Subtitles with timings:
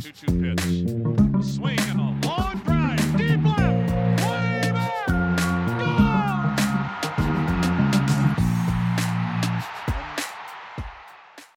[0.00, 0.64] 2-2 pitch.
[1.38, 3.16] A swing and a long drive.
[3.18, 3.92] Deep left.
[4.24, 5.00] Way back.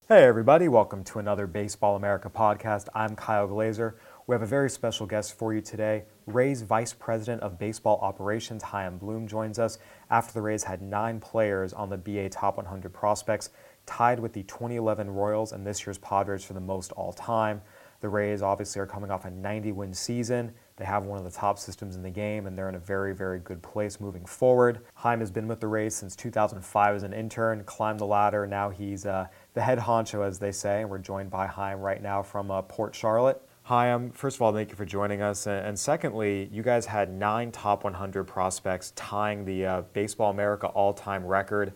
[0.10, 2.90] Hey, everybody, welcome to another Baseball America podcast.
[2.94, 3.96] I'm Kyle Glaser.
[4.28, 6.04] We have a very special guest for you today.
[6.26, 9.80] Rays Vice President of Baseball Operations, Chaim Bloom, joins us
[10.10, 13.52] after the Rays had nine players on the BA Top 100 Prospects,
[13.86, 17.62] tied with the 2011 Royals and this year's Padres for the most all time.
[18.04, 20.52] The Rays obviously are coming off a 90 win season.
[20.76, 23.16] They have one of the top systems in the game, and they're in a very,
[23.16, 24.82] very good place moving forward.
[24.96, 28.46] Chaim has been with the Rays since 2005 as an intern, climbed the ladder.
[28.46, 32.02] Now he's uh, the head honcho, as they say, and we're joined by Chaim right
[32.02, 33.42] now from uh, Port Charlotte.
[33.64, 35.48] Chaim, first of all, thank you for joining us.
[35.48, 40.94] And secondly, you guys had nine top 100 prospects tying the uh, Baseball America all
[40.94, 41.72] time record.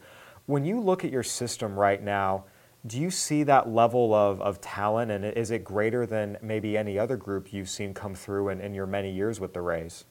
[0.46, 2.44] When you look at your system right now,
[2.86, 6.98] do you see that level of, of talent, and is it greater than maybe any
[6.98, 10.06] other group you've seen come through in, in your many years with the Rays?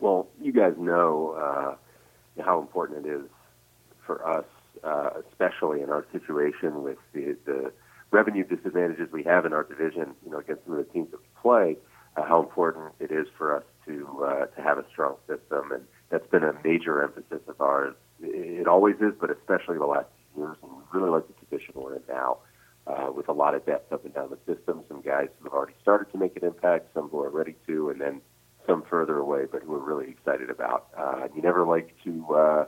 [0.00, 1.76] Well, you guys know
[2.38, 3.22] uh, how important it is
[4.06, 4.44] for us,
[4.82, 7.72] uh, especially in our situation with the, the
[8.10, 11.20] revenue disadvantages we have in our division, you know, against some of the teams that
[11.20, 11.76] we play,
[12.16, 15.84] uh, how important it is for us to uh, to have a strong system, and
[16.10, 17.94] that's been a major emphasis of ours.
[18.22, 21.96] It always is, but especially the last years, and we really like the position we're
[21.96, 22.38] in now.
[22.86, 25.54] Uh, with a lot of depth up and down the system, some guys who have
[25.54, 28.20] already started to make an impact, some who are ready to, and then
[28.66, 30.88] some further away, but who we're really excited about.
[30.94, 32.66] Uh, you never like to, uh,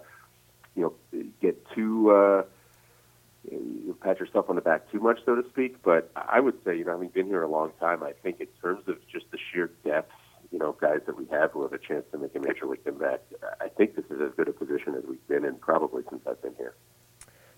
[0.75, 2.43] you know, get too uh,
[3.51, 5.83] you pat yourself on the back too much, so to speak.
[5.83, 8.49] But I would say, you know, having been here a long time, I think in
[8.61, 10.13] terms of just the sheer depth,
[10.51, 12.85] you know, guys that we have who have a chance to make a major league
[12.85, 13.21] comeback,
[13.61, 16.41] I think this is as good a position as we've been in probably since I've
[16.43, 16.75] been here.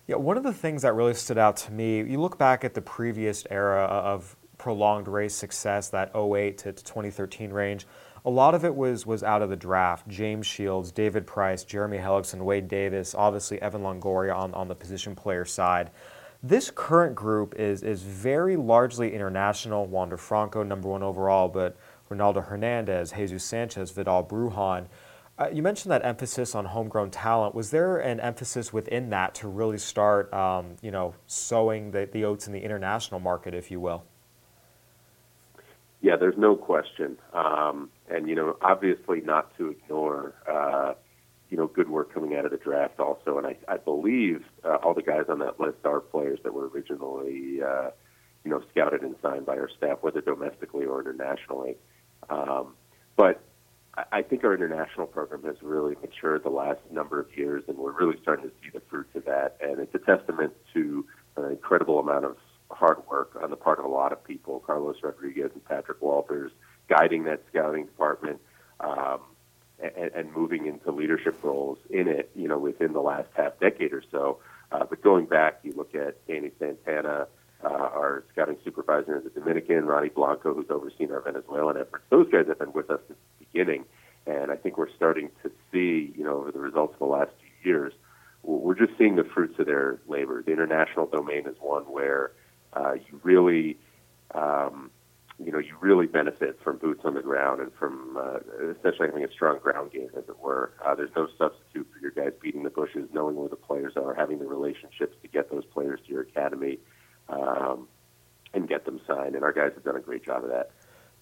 [0.09, 2.73] Yeah, one of the things that really stood out to me, you look back at
[2.73, 7.85] the previous era of prolonged Rays success, that 08 to 2013 range
[8.25, 10.07] a lot of it was was out of the draft.
[10.07, 15.15] James Shields, David Price, Jeremy Hellickson, Wade Davis, obviously Evan Longoria on, on the position
[15.15, 15.91] player side.
[16.41, 19.85] This current group is is very largely international.
[19.85, 21.77] Wander Franco, number one overall, but
[22.09, 24.87] Ronaldo Hernandez, Jesus Sanchez, Vidal Brujan.
[25.39, 27.55] Uh, you mentioned that emphasis on homegrown talent.
[27.55, 32.25] Was there an emphasis within that to really start, um, you know, sowing the, the
[32.25, 34.03] oats in the international market, if you will?
[36.01, 37.17] Yeah, there's no question.
[37.33, 40.95] Um, and, you know, obviously not to ignore, uh,
[41.49, 43.37] you know, good work coming out of the draft also.
[43.37, 46.67] And I, I believe uh, all the guys on that list are players that were
[46.67, 47.91] originally, uh,
[48.43, 51.77] you know, scouted and signed by our staff, whether domestically or internationally.
[52.29, 52.75] Um,
[53.15, 53.41] but
[54.11, 57.91] I think our international program has really matured the last number of years, and we're
[57.91, 59.57] really starting to see the fruits of that.
[59.61, 61.05] And it's a testament to
[61.37, 62.37] an incredible amount of
[62.71, 66.51] hard work on the part of a lot of people, Carlos Rodriguez and Patrick Walters,
[66.87, 68.39] guiding that scouting department
[68.79, 69.19] um,
[69.81, 73.93] and, and moving into leadership roles in it, you know, within the last half decade
[73.93, 74.39] or so.
[74.71, 77.27] Uh, but going back, you look at Danny Santana,
[77.63, 82.05] uh, our scouting supervisor in the Dominican, Ronnie Blanco, who's overseen our Venezuelan efforts.
[82.09, 83.19] Those guys have been with us since
[83.51, 83.85] beginning,
[84.25, 87.31] and I think we're starting to see, you know, over the results of the last
[87.39, 87.93] few years,
[88.43, 90.41] we're just seeing the fruits of their labor.
[90.41, 92.31] The international domain is one where
[92.73, 93.77] uh, you really,
[94.33, 94.91] um,
[95.43, 98.39] you know, you really benefit from boots on the ground and from uh,
[98.77, 100.73] essentially having a strong ground game, as it were.
[100.85, 104.13] Uh, there's no substitute for your guys beating the bushes, knowing where the players are,
[104.13, 106.79] having the relationships to get those players to your academy
[107.29, 107.87] um,
[108.53, 109.35] and get them signed.
[109.35, 110.71] And our guys have done a great job of that.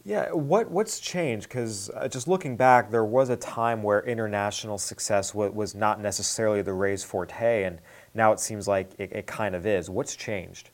[0.08, 1.50] Yeah, what what's changed?
[1.50, 6.00] Because uh, just looking back, there was a time where international success w- was not
[6.00, 7.80] necessarily the Rays' forte, and
[8.14, 9.90] now it seems like it, it kind of is.
[9.90, 10.70] What's changed?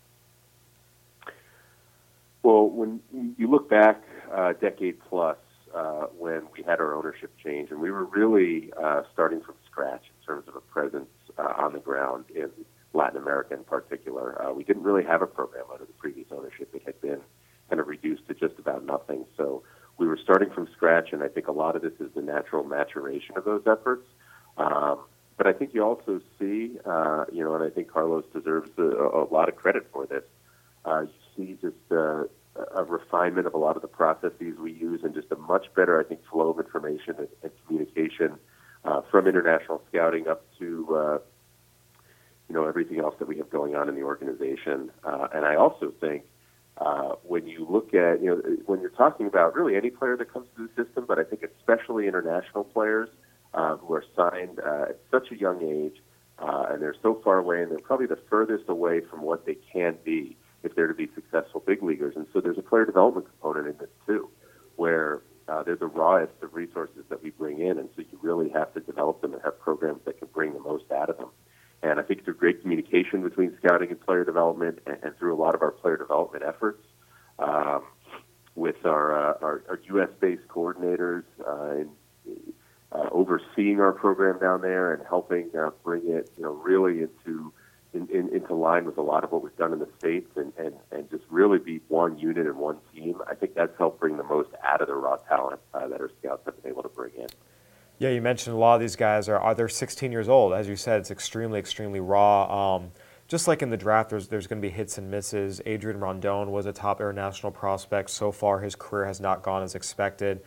[2.43, 5.37] Well, when you look back uh, a decade plus
[5.73, 10.03] uh, when we had our ownership change, and we were really uh, starting from scratch
[10.03, 12.51] in terms of a presence uh, on the ground in
[12.93, 14.39] Latin America in particular.
[14.39, 16.69] Uh, we didn't really have a program under the previous ownership.
[16.75, 17.21] It had been
[17.73, 19.25] kind of reduced to just about nothing.
[19.35, 19.63] So
[19.97, 22.63] we were starting from scratch, and I think a lot of this is the natural
[22.63, 24.05] maturation of those efforts.
[24.57, 24.99] Um,
[25.37, 28.83] but I think you also see, uh, you know, and I think Carlos deserves a,
[28.83, 30.23] a lot of credit for this.
[30.85, 31.05] Uh,
[31.35, 32.25] see just uh,
[32.75, 35.99] a refinement of a lot of the processes we use and just a much better,
[35.99, 38.37] I think, flow of information and, and communication
[38.85, 41.17] uh, from international scouting up to, uh,
[42.47, 44.91] you know, everything else that we have going on in the organization.
[45.03, 46.25] Uh, and I also think
[46.77, 50.31] uh, when you look at, you know, when you're talking about really any player that
[50.31, 53.09] comes to the system, but I think especially international players
[53.53, 56.01] uh, who are signed uh, at such a young age,
[56.39, 59.55] uh, and they're so far away, and they're probably the furthest away from what they
[59.71, 62.15] can be if they're to be successful big leaguers.
[62.15, 64.29] And so there's a player development component in this too,
[64.75, 68.49] where uh, they're the rawest of resources that we bring in, and so you really
[68.49, 71.29] have to develop them and have programs that can bring the most out of them.
[71.83, 75.39] And I think through great communication between scouting and player development, and, and through a
[75.39, 76.83] lot of our player development efforts,
[77.39, 77.83] um,
[78.55, 80.09] with our, uh, our, our U.S.
[80.19, 81.89] based coordinators uh, and
[82.91, 87.51] uh, overseeing our program down there and helping uh, bring it, you know, really into
[87.93, 90.51] in, in, into line with a lot of what we've done in the states and,
[90.57, 93.21] and, and just really be one unit and one team.
[93.29, 96.09] I think that's helped bring the most out of the raw talent uh, that our
[96.19, 97.27] scouts have been able to bring in.
[97.99, 100.53] Yeah, you mentioned a lot of these guys are, are they're 16 years old.
[100.53, 102.75] As you said, it's extremely, extremely raw.
[102.75, 102.91] Um,
[103.27, 105.61] just like in the draft, there's, there's going to be hits and misses.
[105.65, 108.09] Adrian Rondon was a top international prospect.
[108.09, 110.41] So far, his career has not gone as expected.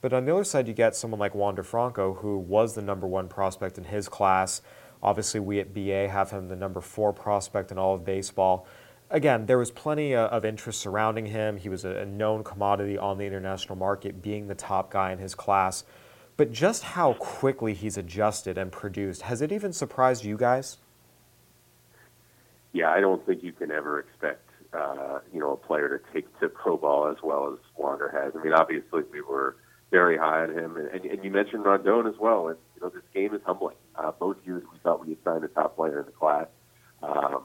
[0.00, 3.06] But on the other side, you get someone like Wander Franco, who was the number
[3.06, 4.62] one prospect in his class.
[5.02, 8.66] Obviously, we at BA have him the number four prospect in all of baseball.
[9.10, 11.56] Again, there was plenty of interest surrounding him.
[11.56, 15.34] He was a known commodity on the international market, being the top guy in his
[15.34, 15.84] class.
[16.40, 20.78] But just how quickly he's adjusted and produced, has it even surprised you guys?
[22.72, 26.40] Yeah, I don't think you can ever expect uh, you know a player to take
[26.40, 28.32] to pro ball as well as Wander has.
[28.34, 29.56] I mean, obviously we were
[29.90, 32.48] very high on him, and, and, and you mentioned Rondon as well.
[32.48, 33.76] And you know, this game is humbling.
[33.94, 36.46] Uh, both years we thought we had signed a top player in the class,
[37.02, 37.42] um,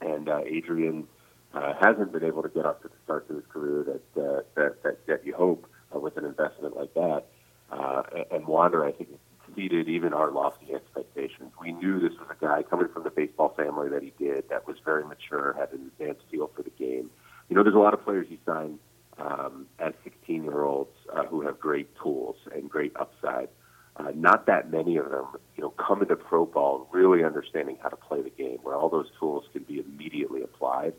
[0.00, 1.06] and uh, Adrian
[1.54, 4.40] uh, hasn't been able to get up to the start to his career that uh,
[4.56, 5.64] that, that that you hope
[5.94, 7.26] uh, with an investment like that.
[7.70, 9.10] Uh, and Wander, I think,
[9.48, 11.52] exceeded even our lofty expectations.
[11.60, 14.66] We knew this was a guy coming from the baseball family that he did, that
[14.66, 17.10] was very mature, had an advanced feel for the game.
[17.48, 18.78] You know, there's a lot of players he signed
[19.18, 23.48] um, as 16 year olds uh, who have great tools and great upside.
[23.96, 25.26] Uh, not that many of them,
[25.56, 28.88] you know, come into pro ball really understanding how to play the game, where all
[28.88, 30.94] those tools can be immediately applied.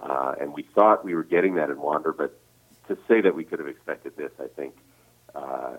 [0.00, 2.38] Uh, and we thought we were getting that in Wander, but
[2.88, 4.74] to say that we could have expected this, I think,
[5.34, 5.76] uh,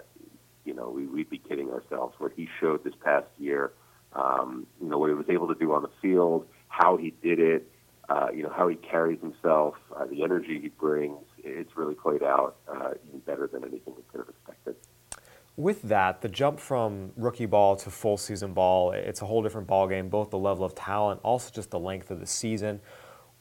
[0.65, 2.15] you know, we, we'd be kidding ourselves.
[2.17, 3.71] What he showed this past year,
[4.13, 7.39] um, you know, what he was able to do on the field, how he did
[7.39, 7.69] it,
[8.09, 12.23] uh, you know, how he carries himself, uh, the energy he brings, it's really played
[12.23, 14.75] out uh, even better than anything we could have expected.
[15.55, 19.67] With that, the jump from rookie ball to full season ball, it's a whole different
[19.67, 22.81] ball game, both the level of talent, also just the length of the season.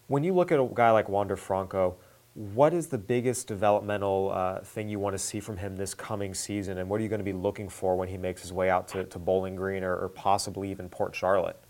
[0.09, 1.97] When you look at a guy like Wander Franco,
[2.35, 6.33] what is the biggest developmental uh, thing you want to see from him this coming
[6.33, 8.71] season, and what are you going to be looking for when he makes his way
[8.71, 11.61] out to, to Bowling Green or, or possibly even Port Charlotte?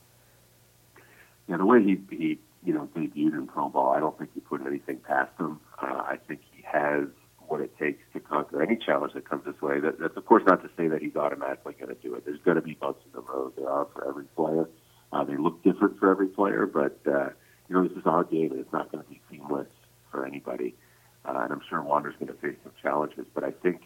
[1.48, 4.40] Yeah, the way he, he you know debuted in pro ball, I don't think you
[4.40, 5.58] put anything past him.
[5.80, 7.06] Uh, I think he has
[7.38, 9.80] what it takes to conquer any challenge that comes his way.
[9.80, 12.24] That, that's of course not to say that he's automatically going to do it.
[12.24, 13.54] There's going to be bumps in the road.
[13.56, 14.68] There are for every player.
[15.12, 17.30] Uh, they look different for every player, but uh,
[17.68, 19.66] you know this is our game, and it's not going to be seamless
[20.12, 20.76] for anybody.
[21.24, 23.26] Uh, and I'm sure Wander's going to face some challenges.
[23.34, 23.82] But I think,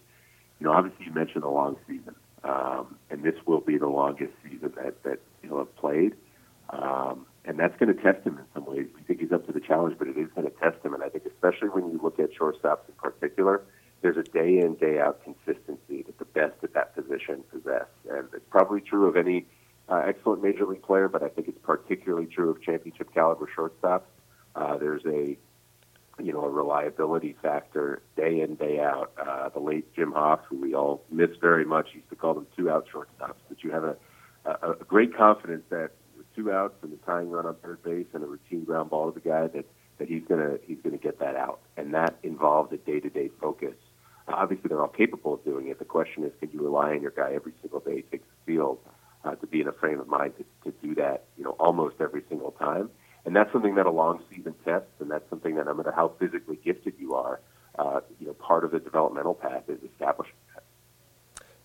[0.61, 2.15] you know, obviously you mentioned the long season,
[2.45, 6.15] um, and this will be the longest season that that he'll have played.
[6.71, 8.89] Um, and that's going to test him in some ways.
[8.95, 10.95] We think he's up to the challenge, but it is going to test him.
[10.95, 13.63] And I think, especially when you look at shortstops in particular,
[14.03, 17.87] there's a day in, day out consistency that the best at that position possess.
[18.11, 19.47] And it's probably true of any
[19.89, 24.03] uh, excellent major league player, but I think it's particularly true of championship caliber shortstops.
[24.57, 25.39] Uh, there's a
[26.23, 29.13] you know a reliability factor day in day out.
[29.19, 32.47] Uh, the late Jim Hoff, who we all miss very much, used to call them
[32.57, 33.37] two out shortstops.
[33.49, 33.97] But you have a,
[34.45, 35.91] a, a great confidence that
[36.35, 39.19] two outs and a tying run on third base and a routine ground ball to
[39.19, 39.65] the guy that
[39.99, 43.31] that he's gonna he's gonna get that out, and that involves a day to day
[43.41, 43.75] focus.
[44.29, 45.79] Obviously, they're all capable of doing it.
[45.79, 48.79] The question is, can you rely on your guy every single day, takes the field,
[49.25, 51.97] uh, to be in a frame of mind to, to do that, you know, almost
[52.01, 52.91] every single time.
[53.27, 56.13] And that's something that a long season tests, and that's something that no matter how
[56.21, 57.41] physically gifted you are,
[57.77, 60.63] uh, you know, part of the developmental path is establishing that.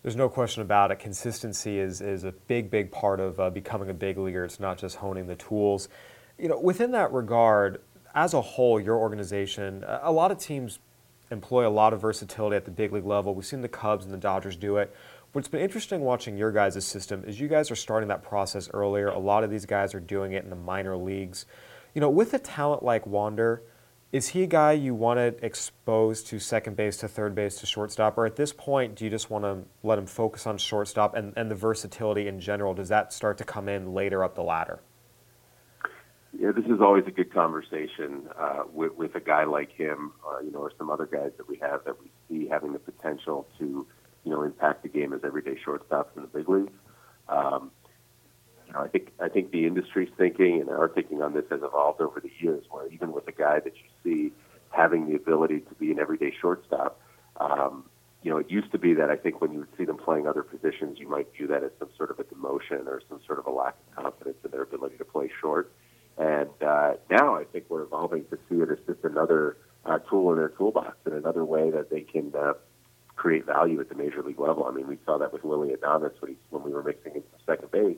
[0.01, 0.97] There's no question about it.
[0.97, 4.43] Consistency is, is a big, big part of uh, becoming a big leaguer.
[4.43, 5.87] It's not just honing the tools.
[6.39, 7.79] You know, within that regard,
[8.15, 10.79] as a whole, your organization, a lot of teams
[11.29, 13.35] employ a lot of versatility at the big league level.
[13.35, 14.93] We've seen the Cubs and the Dodgers do it.
[15.33, 19.07] What's been interesting watching your guys' system is you guys are starting that process earlier.
[19.07, 21.45] A lot of these guys are doing it in the minor leagues.
[21.95, 23.63] You know, with a talent like Wander,
[24.11, 27.65] is he a guy you want to expose to second base, to third base, to
[27.65, 28.17] shortstop?
[28.17, 31.31] Or at this point, do you just want to let him focus on shortstop and,
[31.38, 32.73] and the versatility in general?
[32.73, 34.81] Does that start to come in later up the ladder?
[36.38, 40.39] Yeah, this is always a good conversation uh, with, with a guy like him, uh,
[40.39, 43.47] you know, or some other guys that we have that we see having the potential
[43.59, 43.88] to,
[44.23, 46.73] you know, impact the game as everyday shortstops in the big leagues.
[47.29, 47.71] Um,
[48.67, 51.61] you know, I think I think the industry's thinking and our thinking on this has
[51.63, 52.63] evolved over the years.
[52.69, 54.33] Where even with a guy that you see
[54.69, 56.99] having the ability to be an everyday shortstop,
[57.37, 57.85] um,
[58.23, 60.27] you know, it used to be that I think when you would see them playing
[60.27, 63.39] other positions, you might view that as some sort of a demotion or some sort
[63.39, 65.71] of a lack of confidence in their ability to play short.
[66.17, 70.31] And uh, now I think we're evolving to see it as just another uh, tool
[70.31, 72.53] in their toolbox and another way that they can uh,
[73.21, 74.65] create value at the major league level.
[74.65, 77.23] I mean, we saw that with Willy Adames when, he, when we were mixing him
[77.29, 77.97] from second base.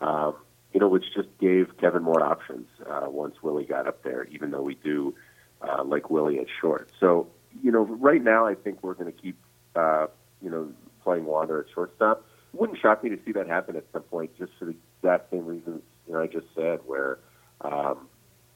[0.00, 0.34] Um,
[0.72, 4.50] you know, which just gave Kevin more options uh, once Willy got up there, even
[4.50, 5.14] though we do
[5.62, 6.90] uh, like Willy at short.
[6.98, 7.28] So,
[7.62, 9.38] you know, right now I think we're going to keep,
[9.76, 10.08] uh,
[10.42, 12.26] you know, playing Wander at shortstop.
[12.52, 15.30] It wouldn't shock me to see that happen at some point, just for the exact
[15.30, 17.18] same reasons you know I just said, where
[17.60, 18.08] um,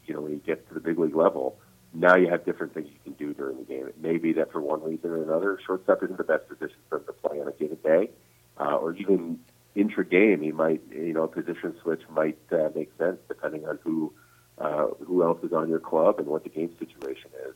[0.07, 1.59] you know when you get to the big league level,
[1.93, 3.87] now you have different things you can do during the game.
[3.87, 6.99] It may be that for one reason or another, shortstop isn't the best position for
[6.99, 8.11] him to play on a given day,
[8.59, 9.41] uh, or even
[9.75, 13.79] intra game, he might, you know, a position switch might uh, make sense depending on
[13.83, 14.13] who
[14.59, 17.55] uh, who else is on your club and what the game situation is.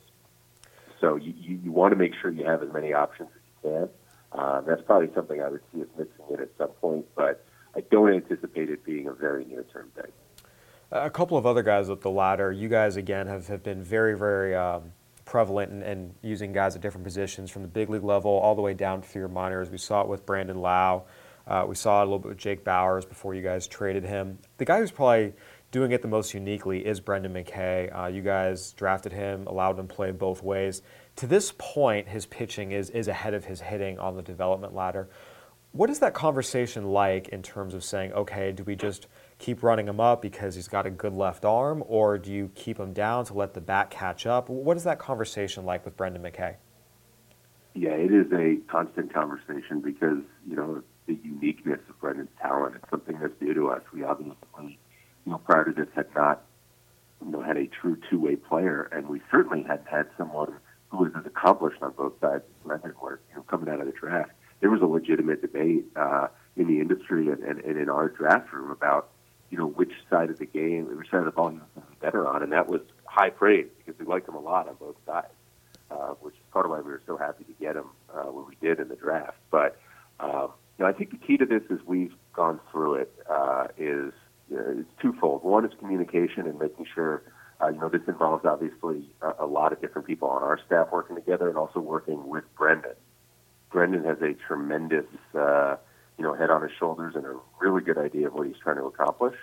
[1.01, 3.71] So you, you, you want to make sure you have as many options as you
[3.71, 3.89] can.
[4.33, 7.45] Uh, that's probably something I would see us mixing in at some point, but
[7.77, 10.11] I don't anticipate it being a very near term thing.
[10.95, 14.17] A couple of other guys with the ladder, you guys again have, have been very,
[14.17, 14.93] very um,
[15.25, 18.63] prevalent in, in, using guys at different positions from the big league level all the
[18.63, 19.71] way down to your minors.
[19.71, 21.03] We saw it with Brandon Lowe.
[21.49, 24.39] Uh, we saw it a little bit with Jake Bauers before you guys traded him.
[24.59, 25.33] The guy who's probably
[25.73, 27.93] doing it the most uniquely is Brendan McKay.
[27.93, 30.81] Uh, you guys drafted him, allowed him to play both ways.
[31.17, 35.09] To this point, his pitching is, is ahead of his hitting on the development ladder.
[35.73, 39.09] What is that conversation like in terms of saying, okay, do we just
[39.39, 42.79] keep running him up because he's got a good left arm, or do you keep
[42.79, 44.49] him down to let the bat catch up?
[44.49, 46.57] What is that conversation like with Brendan McKay?
[47.75, 52.77] Yeah, it is a constant conversation because, you know, the uniqueness of Brendan's talent.
[52.77, 53.83] It's something that's new to us.
[53.93, 56.45] We obviously, you know, prior to this had not,
[57.25, 60.55] you know, had a true two-way player, and we certainly hadn't had someone
[60.89, 63.19] who was as accomplished on both sides as Brendan was.
[63.31, 66.81] You know, coming out of the draft, there was a legitimate debate uh, in the
[66.81, 69.11] industry and, and, and in our draft room about,
[69.55, 72.27] you know, which side of the game, which side of the ball he was better
[72.27, 75.29] on, and that was high praise because we liked him a lot on both sides,
[75.93, 78.47] uh, which is part of why we were so happy to get him uh, when
[78.47, 79.37] we did in the draft.
[79.53, 79.79] But
[80.19, 83.69] um, you know, I think the key to this as we've gone through it uh,
[83.79, 84.13] is
[84.53, 85.45] uh, it's twofold.
[85.45, 87.23] One is communication and making sure,
[87.63, 90.89] uh, you know, this involves obviously a, a lot of different people on our staff
[90.91, 92.97] working together and also working with Brendan.
[93.71, 95.77] Brendan has a tremendous, uh,
[96.19, 98.77] you know, head on his shoulders and a really good idea of what he's trying
[98.77, 99.37] to accomplish.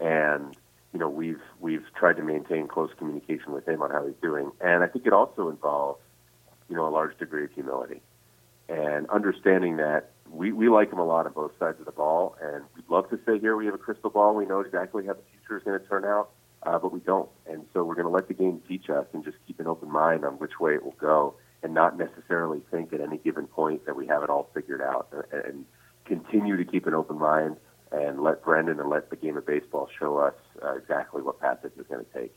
[0.00, 0.56] And
[0.92, 4.50] you know, we've we've tried to maintain close communication with him on how he's doing,
[4.60, 6.00] and I think it also involves,
[6.68, 8.00] you know, a large degree of humility
[8.68, 12.36] and understanding that we, we like him a lot on both sides of the ball,
[12.42, 14.34] and we'd love to say here we have a crystal ball.
[14.34, 16.30] We know exactly how the future is going to turn out,
[16.64, 17.28] uh, but we don't.
[17.48, 19.90] And so we're going to let the game teach us and just keep an open
[19.90, 23.86] mind on which way it will go, and not necessarily think at any given point
[23.86, 25.64] that we have it all figured out, and, and
[26.08, 27.56] continue to keep an open mind
[27.92, 31.58] and let Brendan and let the game of baseball show us uh, exactly what path
[31.64, 32.34] it is going to take.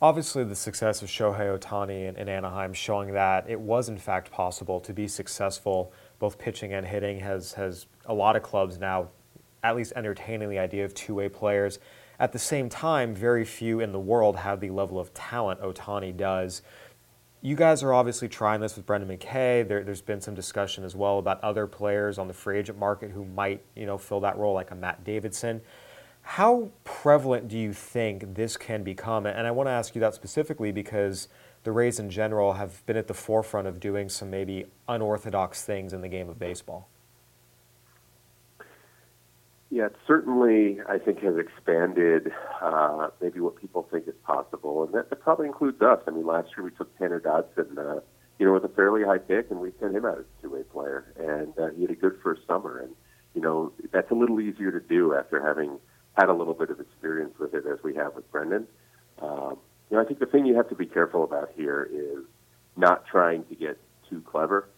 [0.00, 4.30] Obviously, the success of Shohei Ohtani in, in, Anaheim showing that it was in fact
[4.30, 9.08] possible to be successful, both pitching and hitting, has has a lot of clubs now
[9.62, 11.78] at least entertaining the idea of two-way players.
[12.20, 16.16] At the same time, very few in the world have the level of talent Ohtani
[16.16, 16.62] does.
[17.46, 19.68] You guys are obviously trying this with Brendan McKay.
[19.68, 23.12] There, has been some discussion as well about other players on the free agent market
[23.12, 25.60] who might, you know, fill that role, like a Matt Davidson.
[26.22, 29.26] How prevalent do you think this can become?
[29.26, 31.28] And I want to ask you that specifically because
[31.62, 35.92] the Rays in general have been at the forefront of doing some maybe unorthodox things
[35.92, 36.88] in the game of baseball.
[39.70, 42.32] Yeah, it certainly, I think, has expanded
[42.62, 46.00] uh, maybe what people think is possible, and that, that probably includes us.
[46.06, 48.00] I mean, last year we took Tanner Dodson, uh,
[48.38, 50.62] you know, with a fairly high pick, and we sent him out as a two-way
[50.62, 52.78] player, and uh, he had a good first summer.
[52.78, 52.94] And
[53.34, 55.78] you know, that's a little easier to do after having
[56.16, 58.66] had a little bit of experience with it as we have with Brendan.
[59.20, 59.58] Um,
[59.90, 62.24] you know, I think the thing you have to be careful about here is
[62.76, 64.68] not trying to get too clever,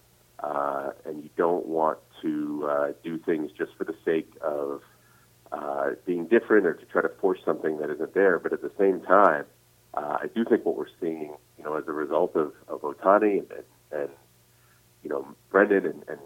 [0.41, 4.83] uh, and you don't want to uh, do things just for the sake of
[5.53, 8.39] uh, being different or to try to force something that isn't there.
[8.39, 9.45] But at the same time,
[9.95, 13.41] uh, I do think what we're seeing, you know, as a result of, of Ohtani
[13.41, 14.11] and, and
[15.03, 16.19] you know Brendan and, and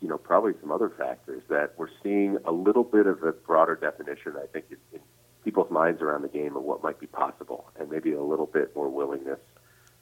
[0.00, 3.76] you know, probably some other factors that we're seeing a little bit of a broader
[3.76, 5.00] definition, I think, in, in
[5.44, 8.74] people's minds around the game of what might be possible, and maybe a little bit
[8.74, 9.38] more willingness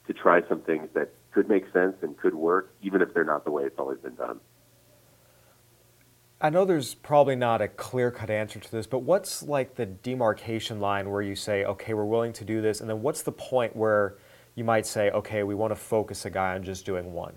[0.07, 3.45] to try some things that could make sense and could work, even if they're not
[3.45, 4.39] the way it's always been done.
[6.41, 9.85] I know there's probably not a clear cut answer to this, but what's like the
[9.85, 12.79] demarcation line where you say, okay, we're willing to do this?
[12.79, 14.15] And then what's the point where
[14.55, 17.33] you might say, okay, we want to focus a guy on just doing one?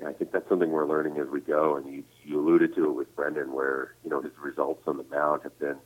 [0.00, 1.76] Yeah, I think that's something we're learning as we go.
[1.76, 5.04] And you, you alluded to it with Brendan, where you know his results on the
[5.04, 5.76] mound have been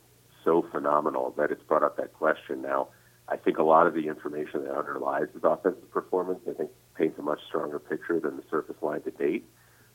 [0.43, 2.63] so phenomenal that it's brought up that question.
[2.63, 2.87] Now,
[3.27, 7.19] I think a lot of the information that underlies his offensive performance, I think, paints
[7.19, 9.45] a much stronger picture than the surface line to date,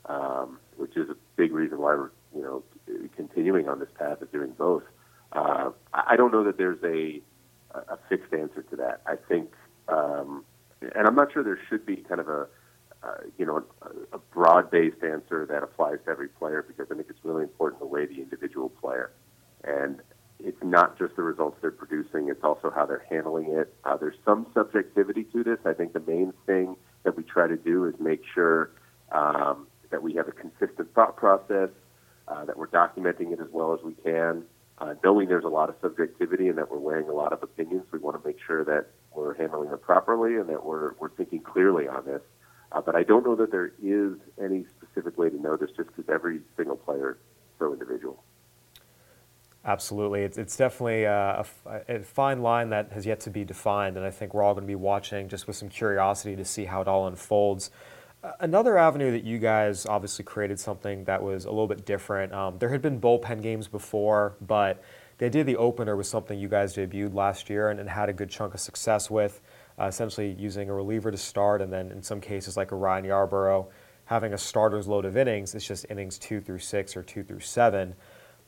[0.07, 2.63] um, which is a big reason why we're you know
[3.15, 4.83] continuing on this path of doing both.
[5.31, 7.21] Uh, I don't know that there's a
[7.73, 9.01] a fixed answer to that.
[9.05, 9.51] I think,
[9.87, 10.43] um,
[10.81, 12.47] and I'm not sure there should be kind of a
[13.03, 13.63] uh, you know,
[14.11, 17.87] a, broad-based answer that applies to every player because I think it's really important the
[17.87, 19.11] way the individual player.
[19.63, 20.01] And
[20.39, 23.73] it's not just the results they're producing; it's also how they're handling it.
[23.83, 25.57] Uh, there's some subjectivity to this.
[25.65, 28.71] I think the main thing that we try to do is make sure
[29.11, 31.69] um, that we have a consistent thought process,
[32.27, 34.43] uh, that we're documenting it as well as we can.
[34.79, 37.83] Uh, knowing there's a lot of subjectivity and that we're weighing a lot of opinions,
[37.91, 41.41] we want to make sure that we're handling it properly and that we're we're thinking
[41.41, 42.21] clearly on this.
[42.71, 45.87] Uh, but I don't know that there is any specific way to know this just
[45.87, 47.17] because every single player is
[47.57, 48.23] so individual.
[49.65, 50.21] Absolutely.
[50.21, 54.11] It's, it's definitely a, a, fine line that has yet to be defined, and I
[54.11, 56.87] think we're all going to be watching just with some curiosity to see how it
[56.87, 57.69] all unfolds.
[58.39, 62.33] Another avenue that you guys obviously created something that was a little bit different.
[62.33, 64.83] Um, there had been bullpen games before, but
[65.19, 68.09] the idea of the opener was something you guys debuted last year and, and had
[68.09, 69.41] a good chunk of success with
[69.79, 73.05] uh, essentially using a reliever to start, and then in some cases, like a Ryan
[73.05, 73.67] Yarbrough,
[74.05, 75.53] having a starter's load of innings.
[75.53, 77.93] It's just innings two through six or two through seven.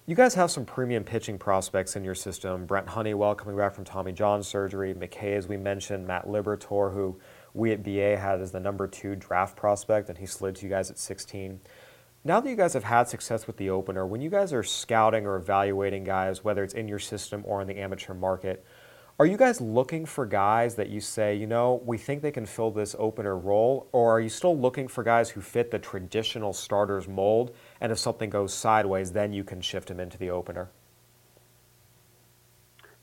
[0.07, 2.65] You guys have some premium pitching prospects in your system.
[2.65, 7.19] Brent Honeywell coming back from Tommy John surgery, McKay, as we mentioned, Matt Liberatore, who
[7.53, 10.69] we at BA had as the number two draft prospect, and he slid to you
[10.69, 11.59] guys at 16.
[12.23, 15.25] Now that you guys have had success with the opener, when you guys are scouting
[15.25, 18.65] or evaluating guys, whether it's in your system or in the amateur market,
[19.19, 22.45] are you guys looking for guys that you say, you know, we think they can
[22.45, 26.53] fill this opener role, or are you still looking for guys who fit the traditional
[26.53, 30.69] starters mold, and if something goes sideways, then you can shift them into the opener?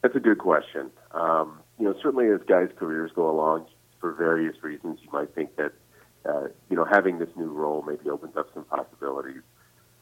[0.02, 0.90] That's a good question.
[1.12, 3.66] Um, you know, certainly as guys' careers go along,
[4.00, 5.72] for various reasons, you might think that,
[6.28, 9.42] uh, you know, having this new role maybe opens up some possibilities.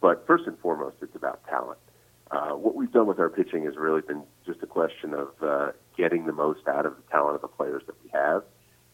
[0.01, 1.79] But first and foremost, it's about talent.
[2.31, 5.73] Uh, what we've done with our pitching has really been just a question of uh,
[5.97, 8.43] getting the most out of the talent of the players that we have.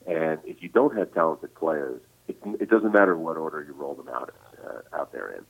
[0.06, 3.94] And if you don't have talented players, it, it doesn't matter what order you roll
[3.94, 4.34] them out
[4.64, 5.44] uh, out there in.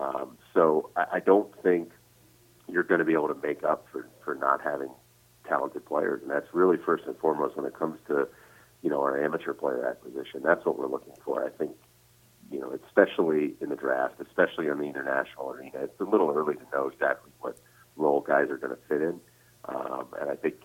[0.00, 1.90] Um, so I, I don't think
[2.68, 4.90] you're going to be able to make up for for not having
[5.48, 8.28] talented players, and that's really first and foremost when it comes to
[8.82, 10.42] you know our amateur player acquisition.
[10.42, 11.44] That's what we're looking for.
[11.44, 11.72] I think
[12.50, 16.54] you know, especially in the draft, especially on the international arena, it's a little early
[16.54, 17.56] to know exactly what
[17.96, 19.20] role guys are going to fit in.
[19.66, 20.56] Um, and I think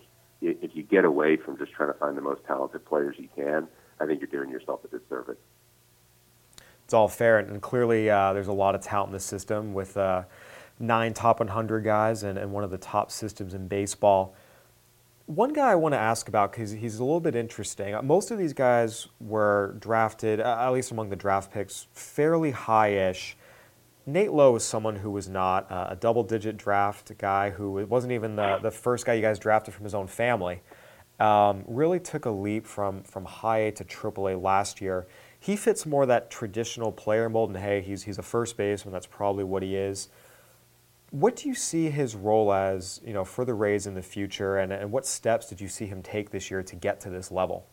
[0.42, 3.68] if you get away from just trying to find the most talented players you can,
[4.00, 5.38] I think you're doing yourself a disservice.
[6.84, 9.96] It's all fair, and clearly uh, there's a lot of talent in the system with
[9.96, 10.24] uh,
[10.78, 14.34] nine top 100 guys and, and one of the top systems in baseball.
[15.26, 17.96] One guy I want to ask about because he's a little bit interesting.
[17.96, 23.36] Uh, most of these guys were drafted, at least among the draft picks, fairly high-ish.
[24.06, 28.36] Nate Lowe is someone who was not uh, a double-digit draft guy, who wasn't even
[28.36, 30.62] the, the first guy you guys drafted from his own family.
[31.18, 35.06] Um, really took a leap from from high A to triple A last year.
[35.40, 38.92] He fits more that traditional player mold, and hey, he's he's a first baseman.
[38.92, 40.08] That's probably what he is.
[41.10, 44.56] What do you see his role as, you know, for the Rays in the future,
[44.56, 47.30] and, and what steps did you see him take this year to get to this
[47.30, 47.66] level?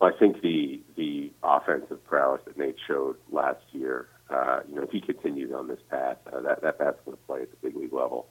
[0.00, 4.82] Well, I think the the offensive prowess that Nate showed last year, uh, you know,
[4.82, 7.56] if he continues on this path, uh, that that bat's going to play at the
[7.60, 8.28] big league level.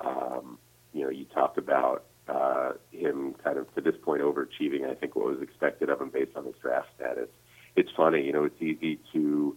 [0.00, 0.58] Um,
[0.92, 4.88] you know, you talked about uh, him kind of to this point overachieving.
[4.88, 7.28] I think what was expected of him based on his draft status.
[7.74, 9.56] It's funny, you know, it's easy to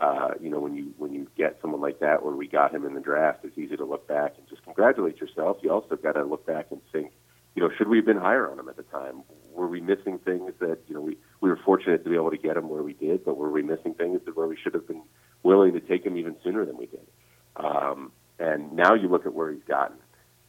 [0.00, 2.86] uh, you know, when you when you get someone like that, where we got him
[2.86, 5.58] in the draft, it's easy to look back and just congratulate yourself.
[5.62, 7.12] You also got to look back and think,
[7.54, 9.22] you know, should we have been higher on him at the time?
[9.52, 12.38] Were we missing things that you know we we were fortunate to be able to
[12.38, 14.88] get him where we did, but were we missing things that where we should have
[14.88, 15.02] been
[15.42, 17.06] willing to take him even sooner than we did?
[17.56, 19.98] Um, and now you look at where he's gotten.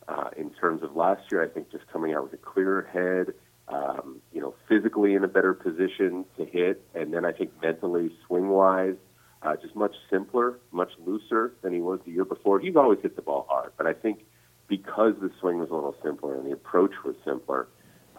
[0.08, 3.34] Uh, in terms of last year, I think just coming out with a clearer head,
[3.68, 8.12] um, you know, physically in a better position to hit, and then I think mentally,
[8.26, 8.96] swing wise,
[9.44, 12.60] uh, just much simpler, much looser than he was the year before.
[12.60, 14.26] He's always hit the ball hard, but I think
[14.68, 17.68] because the swing was a little simpler and the approach was simpler,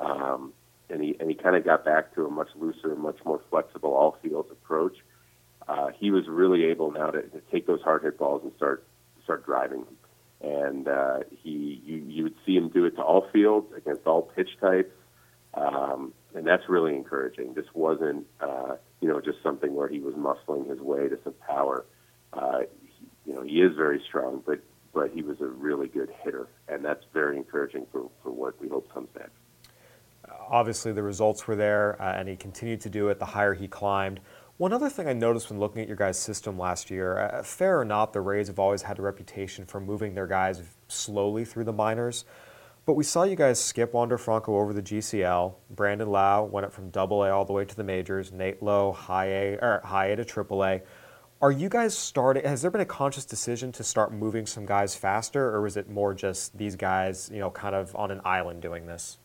[0.01, 0.53] um,
[0.91, 3.95] and he and he kind of got back to a much looser, much more flexible
[3.95, 4.97] all field approach.
[5.69, 8.85] uh, he was really able now to, to take those hard hit balls and start
[9.23, 9.85] start driving.
[10.41, 14.23] And uh, he, you, you would see him do it to all fields against all
[14.23, 14.91] pitch types,
[15.55, 17.55] um, and that's really encouraging.
[17.55, 21.35] This wasn't, uh, you know, just something where he was muscling his way to some
[21.47, 21.85] power.
[22.33, 24.61] Uh, he, you know, he is very strong, but
[24.95, 28.69] but he was a really good hitter, and that's very encouraging for, for what we
[28.69, 29.33] hope comes next.
[30.51, 33.69] Obviously, the results were there, uh, and he continued to do it the higher he
[33.69, 34.21] climbed.
[34.59, 37.81] One other thing I noticed when looking at your guys' system last year, uh, fair
[37.81, 41.65] or not, the Rays have always had a reputation for moving their guys slowly through
[41.65, 42.25] the minors.
[42.85, 45.55] But we saw you guys skip Wander Franco over the GCL.
[45.71, 48.33] Brandon Lowe went up from Double A all the way to the majors.
[48.33, 50.83] Nate Lowe, High A, or High A to Triple A.
[51.41, 52.45] Are you guys starting?
[52.45, 55.89] Has there been a conscious decision to start moving some guys faster, or is it
[55.89, 59.19] more just these guys, you know, kind of on an island doing this?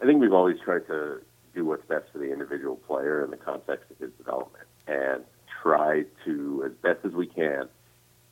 [0.00, 1.20] I think we've always tried to
[1.54, 5.22] do what's best for the individual player in the context of his development, and
[5.62, 7.68] try to, as best as we can,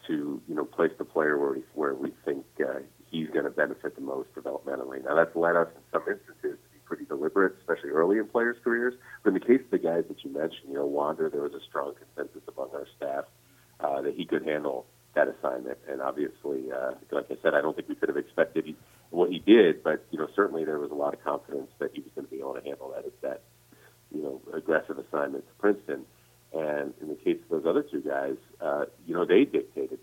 [0.07, 2.81] to you know place the player where we where we think uh,
[3.15, 5.05] he's going to benefit the most developmentally.
[5.05, 8.57] Now that's led us in some instances to be pretty deliberate, especially early in players'
[8.65, 8.95] careers.
[9.23, 11.55] But in the case of the guys that you mentioned, you know, Wander, there was
[11.55, 13.25] a strong consensus among our staff
[13.79, 15.79] uh, that he could handle that assignment.
[15.89, 18.75] And obviously, uh, like I said, I don't think we could have expected
[19.11, 22.01] what he did, but you know, certainly there was a lot of confidence that he
[22.01, 23.43] was going to be able to handle that that
[24.13, 26.05] you know aggressive assignment to Princeton.
[26.53, 30.01] And in the case of those other two guys, uh, you know, they dictated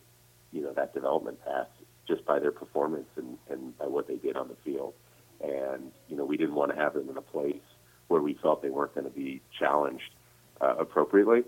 [0.54, 1.68] you know that development path
[2.12, 4.94] just by their performance and, and by what they did on the field.
[5.42, 7.62] And you know, we didn't want to have them in a place
[8.10, 10.12] where we felt they weren't going to be challenged
[10.60, 11.44] uh, appropriately.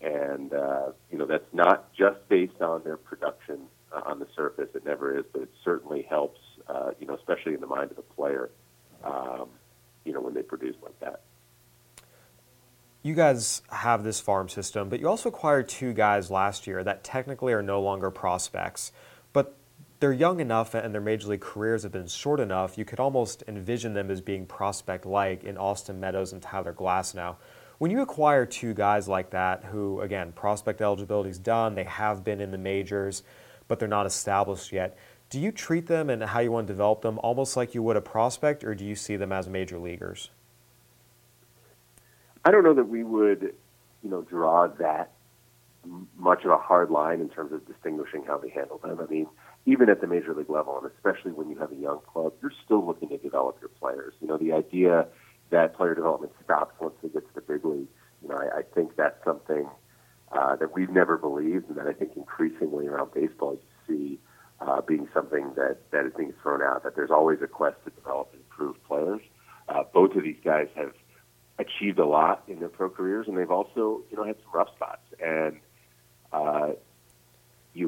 [0.00, 3.60] And uh, you know, that's not just based on their production
[3.92, 4.68] uh, on the surface.
[4.74, 6.40] It never is, but it certainly helps.
[6.68, 8.50] Uh, you know, especially in the mind of the player.
[9.02, 9.48] Um,
[10.04, 11.20] you know, when they produce like that.
[13.02, 17.04] You guys have this farm system, but you also acquired two guys last year that
[17.04, 18.92] technically are no longer prospects,
[20.04, 23.42] they're young enough and their major league careers have been short enough, you could almost
[23.48, 27.36] envision them as being prospect like in Austin Meadows and Tyler Glasnow.
[27.78, 32.22] When you acquire two guys like that, who, again, prospect eligibility is done, they have
[32.22, 33.22] been in the majors,
[33.66, 34.94] but they're not established yet,
[35.30, 37.96] do you treat them and how you want to develop them almost like you would
[37.96, 40.28] a prospect, or do you see them as major leaguers?
[42.44, 43.54] I don't know that we would,
[44.02, 45.12] you know, draw that
[46.18, 49.00] much of a hard line in terms of distinguishing how they handle them.
[49.00, 49.28] I mean,
[49.66, 52.52] even at the major league level, and especially when you have a young club, you're
[52.64, 54.12] still looking to develop your players.
[54.20, 55.06] You know, the idea
[55.50, 57.88] that player development stops once they get to the big league,
[58.22, 59.68] you know, I, I think that's something
[60.32, 64.20] uh, that we've never believed, and that I think increasingly around baseball you see
[64.60, 67.90] uh, being something that, that is being thrown out, that there's always a quest to
[67.90, 69.20] develop and improve players.
[69.68, 70.92] Uh, both of these guys have
[71.58, 74.68] achieved a lot in their pro careers, and they've also, you know, had some rough
[74.74, 75.02] spots.
[75.24, 75.60] And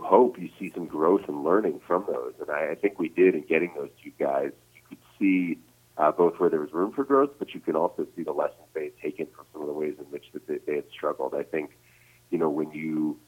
[0.06, 2.34] hope you see some growth and learning from those.
[2.40, 4.52] And I, I think we did in getting those two guys.
[4.74, 5.58] You could see
[5.98, 8.66] uh, both where there was room for growth, but you can also see the lessons
[8.74, 11.34] they had taken from some of the ways in which that they, they had struggled.
[11.34, 11.70] I think,
[12.30, 13.18] you know, when you,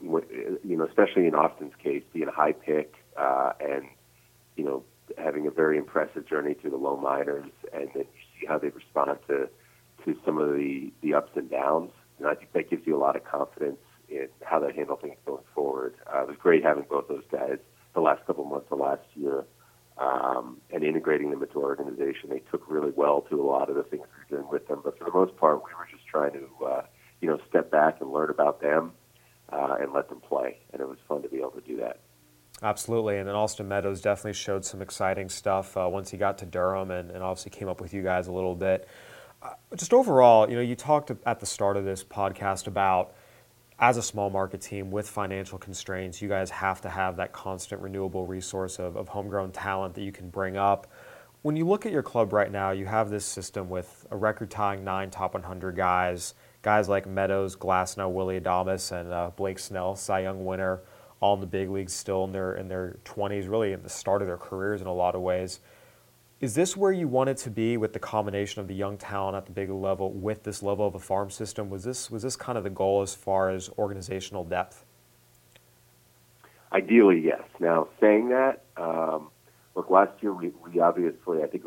[0.00, 0.24] when,
[0.64, 3.84] you know, especially in Austin's case, being a high pick uh, and,
[4.56, 4.82] you know,
[5.18, 8.70] having a very impressive journey through the low minors, and then you see how they
[8.70, 9.48] respond to
[10.04, 11.90] to some of the the ups and downs.
[12.18, 15.16] And I think that gives you a lot of confidence in how they handle things
[15.26, 15.94] going forward.
[16.12, 17.58] Uh, it was great having both those guys
[17.94, 19.44] the last couple months of last year
[19.98, 22.30] um, and integrating them into our organization.
[22.30, 24.80] They took really well to a lot of the things we were doing with them,
[24.84, 26.82] but for the most part, we were just trying to uh,
[27.20, 28.92] you know step back and learn about them
[29.52, 32.00] uh, and let them play, and it was fun to be able to do that.
[32.62, 36.46] Absolutely, and then Austin Meadows definitely showed some exciting stuff uh, once he got to
[36.46, 38.88] Durham, and, and, obviously came up with you guys a little bit.
[39.42, 43.14] Uh, just overall, you know, you talked at the start of this podcast about
[43.78, 47.80] as a small market team with financial constraints, you guys have to have that constant
[47.82, 50.86] renewable resource of, of homegrown talent that you can bring up.
[51.42, 54.50] When you look at your club right now, you have this system with a record
[54.50, 59.96] tying nine top 100 guys, guys like Meadows, Glasnow, Willy Adames, and uh, Blake Snell,
[59.96, 60.80] Cy Young winner
[61.24, 64.20] all in the big leagues still in their in their 20s, really at the start
[64.20, 65.60] of their careers in a lot of ways.
[66.44, 69.46] Is this where you wanted to be with the combination of the young talent at
[69.46, 71.70] the big level with this level of a farm system?
[71.70, 74.84] Was this was this kind of the goal as far as organizational depth?
[76.70, 77.40] Ideally, yes.
[77.60, 79.30] Now, saying that, um,
[79.74, 81.64] look, last year we, we obviously, I think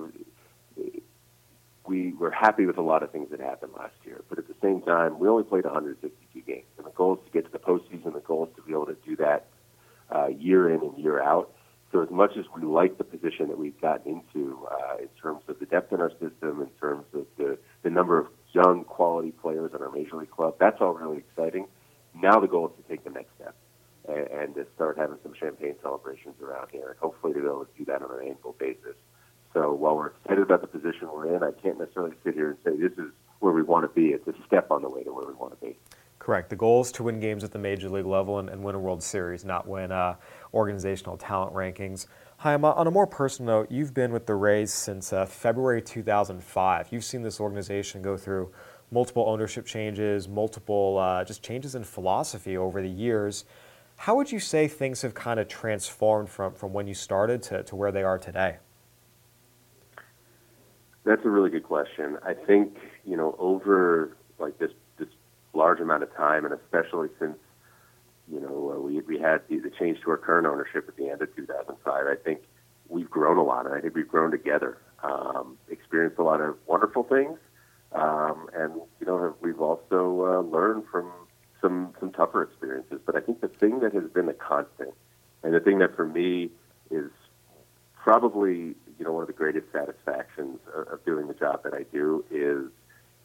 [1.88, 4.56] we were happy with a lot of things that happened last year, but at the
[4.62, 7.58] same time, we only played 162 games, and the goal is to get to the
[7.58, 8.14] postseason.
[8.14, 9.48] The goal is to be able to do that
[10.14, 11.52] uh, year in and year out.
[11.92, 15.42] So, as much as we like the position that we've gotten into uh, in terms
[15.48, 19.32] of the depth in our system, in terms of the the number of young quality
[19.32, 20.56] players in our major league club.
[20.60, 21.68] That's all really exciting.
[22.14, 23.56] Now the goal is to take the next step
[24.08, 27.66] and, and to start having some champagne celebrations around here, and hopefully to be able
[27.66, 28.96] to do that on an annual basis.
[29.54, 32.58] So while we're excited about the position we're in, I can't necessarily sit here and
[32.64, 34.10] say this is where we want to be.
[34.10, 35.78] It's a step on the way to where we want to be.
[36.28, 36.50] Correct.
[36.50, 38.80] The goal is to win games at the major league level and, and win a
[38.80, 40.16] World Series, not win uh,
[40.54, 42.08] organizational talent rankings.
[42.40, 46.88] Chaim, on a more personal note, you've been with the Rays since uh, February 2005.
[46.92, 48.52] You've seen this organization go through
[48.92, 53.46] multiple ownership changes, multiple uh, just changes in philosophy over the years.
[53.96, 57.64] How would you say things have kind of transformed from, from when you started to,
[57.64, 58.58] to where they are today?
[61.06, 62.18] That's a really good question.
[62.22, 64.72] I think you know over like this this
[65.58, 67.38] large amount of time, and especially since
[68.32, 71.10] you know uh, we we had the, the change to our current ownership at the
[71.10, 72.08] end of 2005.
[72.08, 72.42] I think
[72.88, 76.56] we've grown a lot, and I think we've grown together, um, experienced a lot of
[76.68, 77.38] wonderful things,
[77.92, 81.12] um, and you know we've also uh, learned from
[81.62, 83.00] some some tougher experiences.
[83.06, 84.94] But I think the thing that has been a constant,
[85.44, 86.52] and the thing that for me
[86.92, 87.10] is
[87.96, 91.84] probably you know one of the greatest satisfactions of, of doing the job that I
[91.92, 92.72] do is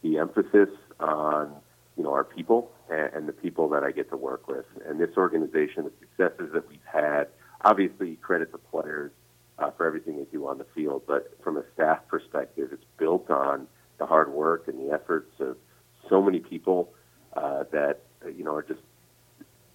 [0.03, 1.55] the emphasis on
[1.97, 4.67] you know our people and, and the people that I get to work with.
[4.87, 7.29] And this organization, the successes that we've had,
[7.63, 9.13] obviously credit the players
[9.59, 13.31] uh, for everything they do on the field, but from a staff perspective, it's built
[13.31, 13.67] on
[13.99, 15.57] the hard work and the efforts of
[16.09, 16.93] so many people
[17.35, 18.01] uh, that
[18.37, 18.81] you know are just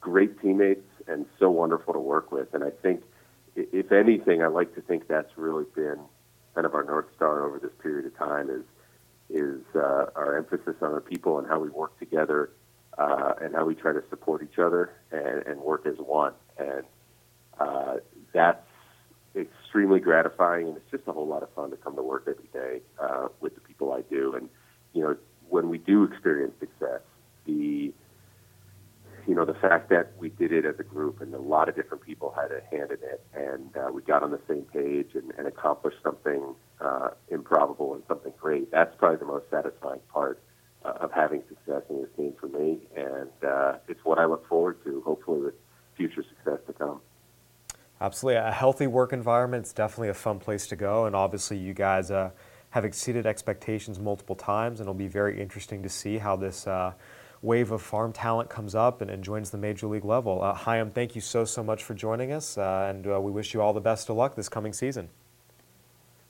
[0.01, 2.53] great teammates and so wonderful to work with.
[2.53, 3.03] And I think
[3.55, 5.99] if anything, I like to think that's really been
[6.53, 8.63] kind of our north star over this period of time is
[9.29, 12.51] is uh, our emphasis on our people and how we work together
[12.97, 16.33] uh, and how we try to support each other and, and work as one.
[16.57, 16.83] And
[17.59, 17.95] uh,
[18.33, 18.65] that's
[19.35, 22.49] extremely gratifying, and it's just a whole lot of fun to come to work every
[22.53, 24.33] day uh, with the people I do.
[24.35, 24.49] And
[24.93, 25.15] you know,
[25.49, 27.01] when we do experience success,
[27.45, 27.93] the
[29.27, 31.75] you know, the fact that we did it as a group and a lot of
[31.75, 35.09] different people had a hand in it, and uh, we got on the same page
[35.15, 38.71] and, and accomplished something uh, improbable and something great.
[38.71, 40.41] That's probably the most satisfying part
[40.85, 44.47] uh, of having success in this game for me, and uh, it's what I look
[44.47, 45.55] forward to, hopefully, with
[45.95, 47.01] future success to come.
[47.99, 48.39] Absolutely.
[48.39, 52.11] A healthy work environment is definitely a fun place to go, and obviously, you guys
[52.11, 52.29] uh,
[52.69, 56.93] have exceeded expectations multiple times, and it'll be very interesting to see how this uh,
[57.41, 60.43] wave of farm talent comes up and, and joins the major league level.
[60.43, 63.53] Uh, Chaim, thank you so, so much for joining us, uh, and uh, we wish
[63.53, 65.09] you all the best of luck this coming season.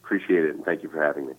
[0.07, 1.33] Appreciate it, and thank you for having me.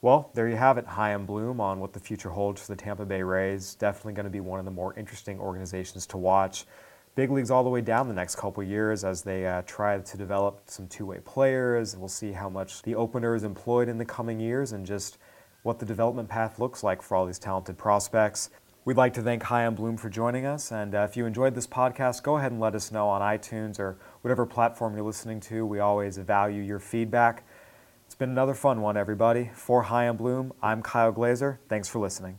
[0.00, 3.04] Well, there you have it, Chaim Bloom on what the future holds for the Tampa
[3.04, 3.74] Bay Rays.
[3.74, 6.66] Definitely going to be one of the more interesting organizations to watch.
[7.16, 10.16] Big leagues all the way down the next couple years as they uh, try to
[10.16, 11.96] develop some two-way players.
[11.96, 15.18] We'll see how much the opener is employed in the coming years and just
[15.64, 18.50] what the development path looks like for all these talented prospects.
[18.84, 20.70] We'd like to thank Chaim Bloom for joining us.
[20.70, 23.80] And uh, if you enjoyed this podcast, go ahead and let us know on iTunes
[23.80, 25.64] or whatever platform you're listening to.
[25.66, 27.44] We always value your feedback.
[28.14, 29.50] It's been another fun one, everybody.
[29.54, 31.58] For Chaim Bloom, I'm Kyle Glaser.
[31.68, 32.38] Thanks for listening.